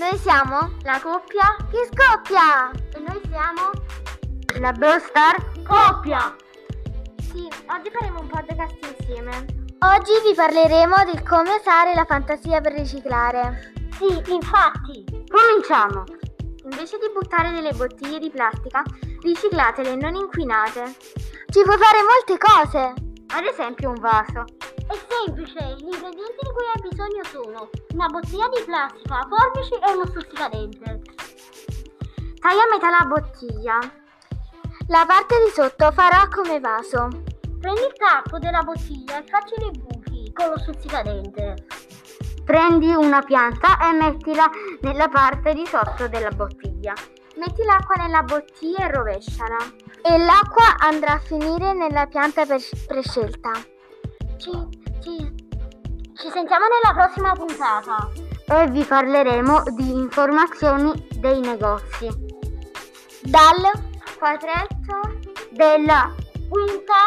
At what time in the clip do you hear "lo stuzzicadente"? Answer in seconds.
40.48-41.66